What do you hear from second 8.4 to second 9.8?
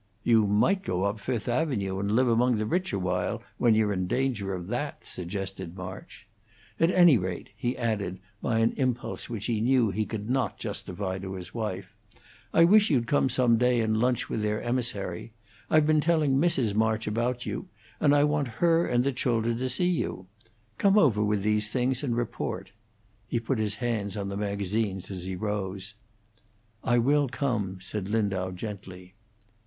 by an impulse which he